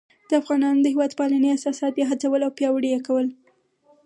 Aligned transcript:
د 0.29 0.31
افغانانو 0.41 0.79
د 0.83 0.87
هیواد 0.93 1.11
پالنې 1.19 1.47
احساسات 1.51 1.93
یې 1.97 2.05
هڅول 2.11 2.39
او 2.43 2.51
پیاوړي 2.57 2.89
یې 2.95 2.99
کول. 3.07 3.27